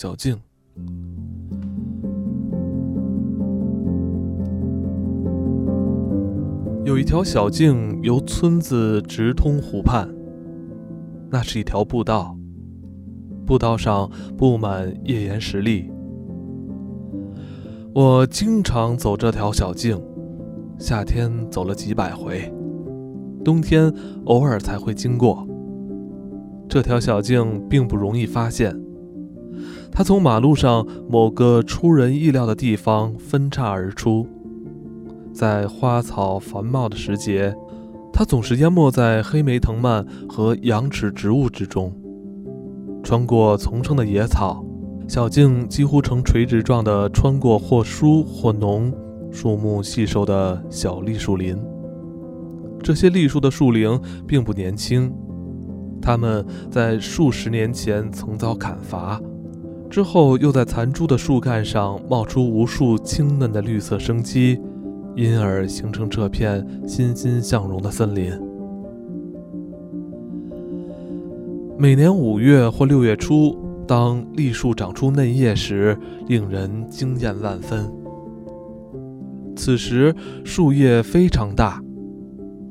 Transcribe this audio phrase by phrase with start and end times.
[0.00, 0.38] 小径。
[6.84, 10.08] 有一条小径由村子直通湖畔，
[11.28, 12.38] 那是一条步道，
[13.44, 15.90] 步道上布满页岩石砾。
[17.92, 20.00] 我经常走这条小径，
[20.78, 22.48] 夏天走了几百回，
[23.44, 23.92] 冬天
[24.26, 25.44] 偶尔才会经过。
[26.68, 28.80] 这条小径并不容易发现，
[29.90, 34.26] 它从马路上某个出人意料的地方分叉而出。
[35.32, 37.54] 在花草繁茂的时节，
[38.12, 41.92] 它总是淹没在黑莓藤蔓和羊齿植物之中。
[43.02, 44.64] 穿过丛生的野草，
[45.06, 48.92] 小径几乎呈垂直状的穿过或疏或浓、
[49.30, 51.56] 树木细瘦的小栗树林。
[52.82, 55.12] 这些栗树的树龄并不年轻，
[56.00, 59.20] 它们在数十年前曾遭砍伐，
[59.90, 64.60] 之后又在残株的树干上冒出无数青嫩的绿色生机。
[65.16, 68.32] 因而形成这片欣欣向荣的森林。
[71.76, 77.92] 每年五月或六月初，当栗树长出嫩叶时，令人惊艳万分。
[79.56, 80.14] 此时
[80.44, 81.82] 树叶非常大，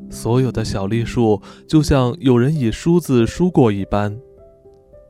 [0.09, 4.18] 所有的小栗树就像有人以梳子梳过一般，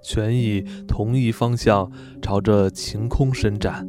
[0.07, 1.91] 全以同一方向
[2.21, 3.85] 朝着晴空伸展。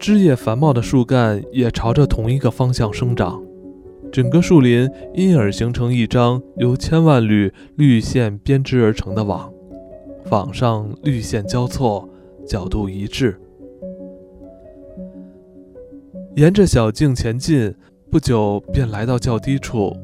[0.00, 3.40] 枝叶繁茂的树干也朝着同一个方向生长，
[4.10, 9.52] 整个树林因而形成一张由千万缕绿线编织而成的网，
[10.30, 12.08] 网上绿线交错，
[12.44, 13.40] 角度一致。
[16.34, 17.72] 沿着小径前进，
[18.10, 19.96] 不久便来到较低处，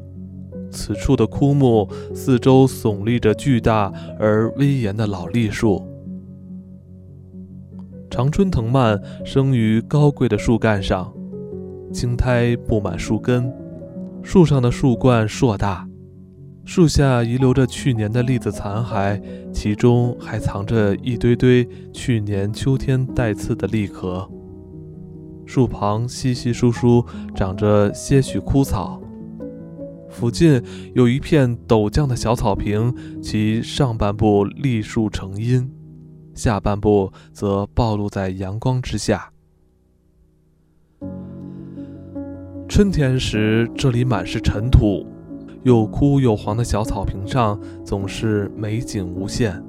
[0.71, 5.85] 此处的枯木四周耸立着巨大而威严的老栗树。
[8.09, 11.13] 常春藤蔓生于高贵的树干上，
[11.93, 13.53] 青苔布满树根，
[14.21, 15.87] 树上的树冠硕大，
[16.65, 19.21] 树下遗留着去年的栗子残骸，
[19.53, 24.29] 其中还藏着一堆堆去年秋天带刺的栗壳。
[25.45, 29.01] 树旁稀稀疏疏长着些许枯草，
[30.11, 30.61] 附近
[30.93, 35.71] 有一片陡降的小草坪，其上半部栗树成荫。
[36.33, 39.31] 下半部则暴露在阳光之下。
[42.67, 45.05] 春天时，这里满是尘土，
[45.63, 49.61] 又枯又黄的小草坪上总是美景无限。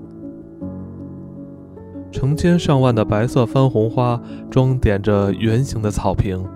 [2.12, 4.20] 成千上万的白色番红花
[4.50, 6.46] 装点着圆形的草坪，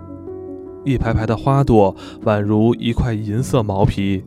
[0.87, 1.93] 一排排的花朵
[2.23, 4.23] 宛如一块银色毛皮，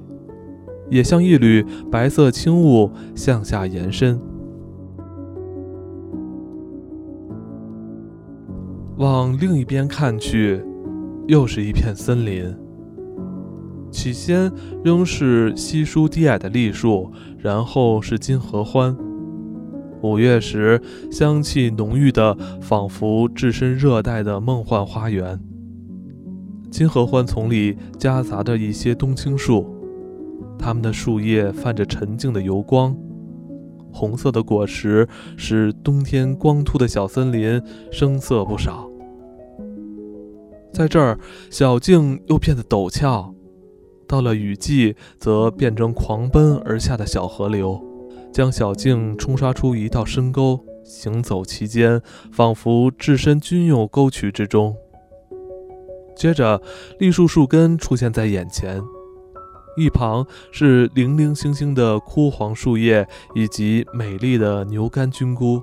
[0.90, 4.20] 也像一缕白色轻雾向下延伸。
[8.98, 10.62] 往另一边看去，
[11.26, 12.54] 又是一片森林。
[13.90, 14.52] 起先
[14.84, 18.94] 仍是稀疏低矮的栗树，然后是金合欢。
[20.02, 20.78] 五月时，
[21.10, 25.40] 香气浓郁的，仿佛置身热带的梦幻花园。
[26.70, 29.66] 金合欢丛里夹杂着一些冬青树，
[30.58, 32.96] 它们的树叶泛着沉静的油光，
[33.92, 37.60] 红色的果实使冬天光秃的小森林
[37.90, 38.88] 生色不少。
[40.72, 41.18] 在这儿，
[41.50, 43.34] 小径又变得陡峭，
[44.06, 47.84] 到了雨季，则变成狂奔而下的小河流，
[48.32, 50.64] 将小径冲刷出一道深沟。
[50.84, 52.00] 行走其间，
[52.32, 54.74] 仿佛置身军用沟渠之中。
[56.20, 56.60] 接着，
[56.98, 58.78] 栗树树根出现在眼前，
[59.74, 65.62] 一旁是零零星星的枯黄树叶以及美丽的牛肝菌菇。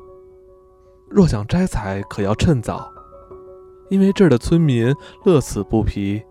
[1.12, 2.92] 若想摘采，可要趁早。
[3.92, 4.92] 因为这儿的村民
[5.26, 6.24] 乐此不疲，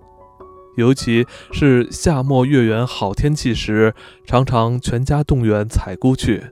[0.77, 3.95] 尤其是夏末月圆好天气时，
[4.27, 6.43] 常常全家动员采菇去。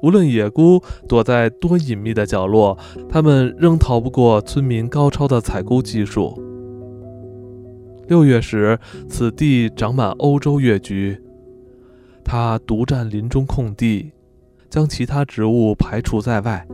[0.00, 2.78] 无论野菇躲在多隐秘的角落，
[3.08, 6.40] 他们仍逃不过村民高超的采菇技术。
[8.08, 11.20] 六月时，此地长满欧洲月菊，
[12.24, 14.10] 它独占林中空地，
[14.70, 16.66] 将其他植物排除在外。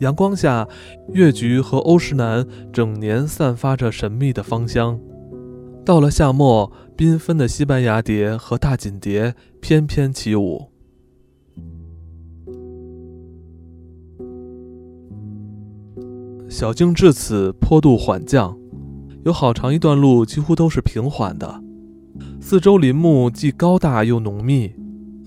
[0.00, 0.66] 阳光下，
[1.12, 4.98] 月菊和欧石楠整年散发着神秘的芳香。
[5.84, 10.72] 到了夏末，缤纷的西班牙蝶和大锦蝶翩翩起舞。
[16.48, 18.58] 小径至此坡度缓降，
[19.24, 21.62] 有好长一段路几乎都是平缓的。
[22.40, 24.74] 四周林木既高大又浓密，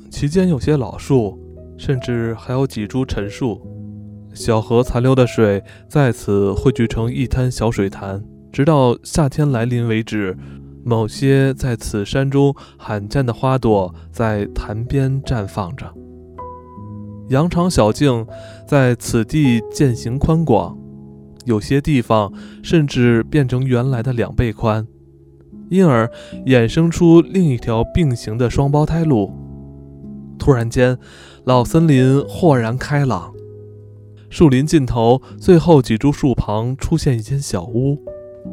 [0.10, 1.40] 其间有些老树，
[1.78, 3.60] 甚至还有几株陈树。
[4.34, 10.38] 小河残留的水在此汇聚成一滩小水潭，直到夏天来临为止。
[10.86, 15.92] 某些在此山中罕见的花朵在潭边绽放着。
[17.28, 18.26] 羊肠小径
[18.66, 20.78] 在此地渐行宽广，
[21.48, 24.86] 有些地方甚至变成原来的两倍宽，
[25.70, 26.12] 因而
[26.46, 29.32] 衍生出另一条并行的双胞胎路。
[30.38, 30.98] 突然间，
[31.46, 33.34] 老森林豁然开朗，
[34.30, 37.98] 树林尽头最后几株树旁出现一间小屋。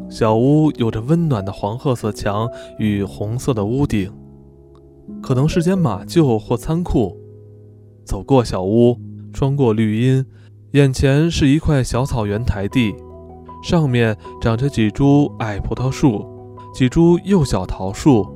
[0.08, 2.48] 小屋有着温暖的黄褐色墙
[2.78, 4.12] 与红色的屋顶，
[5.20, 7.16] 可能是间马厩或仓库。
[8.04, 8.98] 走过小屋，
[9.32, 10.24] 穿过绿荫，
[10.74, 12.96] 眼前是一块小草原台地，
[13.62, 16.26] 上面长着几株矮葡萄树、
[16.74, 18.26] 几株幼小桃树，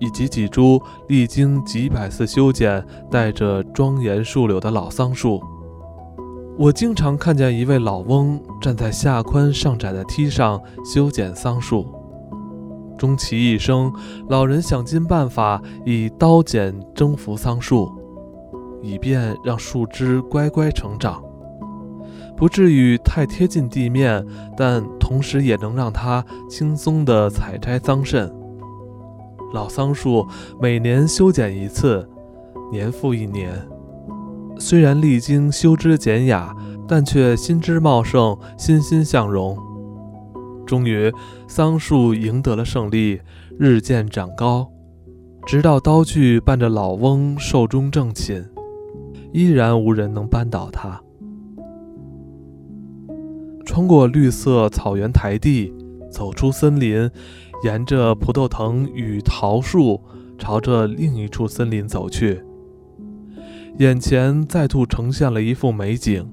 [0.00, 5.40] 以及几株历经几百次修剪、带着庄严树柳的老桑树。
[6.58, 11.86] 我经常看见一位老翁站在下宽上窄的梯上修剪桑树，
[12.98, 13.92] 终其一生，
[14.28, 17.88] 老人想尽办法以刀剪征服桑树，
[18.82, 21.22] 以便让树枝乖乖成长，
[22.36, 24.24] 不至于太贴近地面，
[24.56, 28.30] 但同时也能让它轻松地采摘桑葚。
[29.52, 30.26] 老桑树
[30.60, 32.08] 每年修剪一次，
[32.72, 33.52] 年复一年。
[34.58, 36.54] 虽然历经修枝剪雅，
[36.88, 39.56] 但却新枝茂盛，欣欣向荣。
[40.66, 41.12] 终于，
[41.46, 43.20] 桑树赢得了胜利，
[43.58, 44.68] 日渐长高，
[45.46, 48.44] 直到刀具伴着老翁寿终正寝，
[49.32, 51.00] 依然无人能扳倒它。
[53.64, 55.72] 穿过绿色草原台地，
[56.10, 57.10] 走出森林，
[57.64, 60.00] 沿着葡萄藤与桃树，
[60.38, 62.42] 朝着另一处森林走去。
[63.78, 66.30] 眼前再度呈现了一幅美景，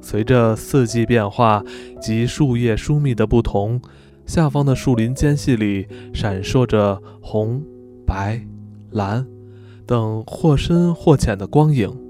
[0.00, 1.64] 随着四季变化
[2.00, 3.80] 及树叶疏密的不同，
[4.26, 7.62] 下方的树林间隙里闪烁着红、
[8.06, 8.40] 白、
[8.90, 9.26] 蓝
[9.86, 12.07] 等或深或浅的光影。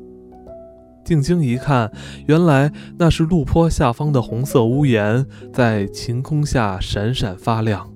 [1.08, 1.90] 定睛一看，
[2.26, 7.90] 原来那是路坡下方的红色屋檐，在晴空下闪闪发亮。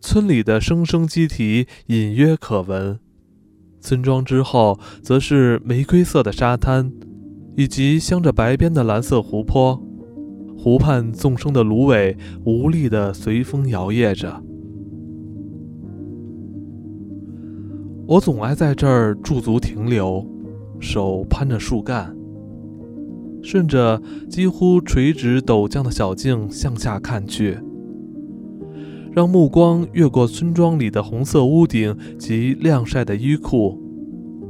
[0.00, 2.98] 村里的声声鸡啼隐约可闻。
[3.78, 6.90] 村庄之后，则是玫瑰色的沙滩，
[7.54, 9.82] 以及镶着白边的蓝色湖泊。
[10.56, 12.16] 湖畔纵生的芦苇
[12.46, 14.42] 无力地随风摇曳着。
[18.08, 20.24] 我总爱在这儿驻足停留，
[20.78, 22.16] 手攀着树干，
[23.42, 24.00] 顺着
[24.30, 27.58] 几乎垂直陡降的小径向下看去。
[29.10, 33.76] 让目光越过村庄里的红色屋顶及晾晒的衣裤，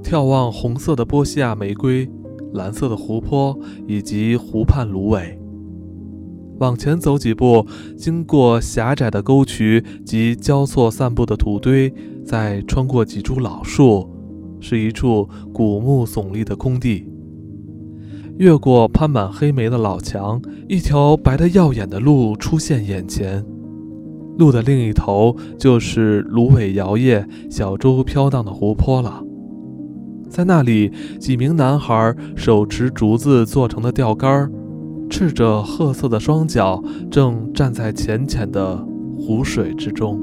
[0.03, 2.07] 眺望红色的波西亚玫瑰、
[2.53, 5.39] 蓝色的湖泊以及湖畔芦苇。
[6.59, 7.67] 往前走几步，
[7.97, 11.93] 经过狭窄的沟渠及交错散布的土堆，
[12.27, 14.11] 再穿过几株老树，
[14.59, 17.09] 是一处古木耸立的空地。
[18.37, 23.45] 越过攀满黑莓的老墙，一条白得耀眼的路出现眼前。
[24.37, 29.23] 路的另一头就是芦苇摇曳、小舟飘荡的湖泊了。
[30.29, 34.51] 在那里，几名男孩手持竹子做成的钓竿，
[35.09, 38.85] 赤着褐色的双脚，正站在浅浅的
[39.17, 40.21] 湖水之中。